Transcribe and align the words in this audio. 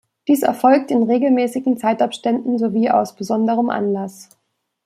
Dies 0.27 0.41
erfolgt 0.41 0.89
in 0.89 1.03
regelmäßigen 1.03 1.77
Zeitabständen 1.77 2.57
sowie 2.57 2.89
aus 2.89 3.13
besonderem 3.15 3.69
Anlass. 3.69 4.29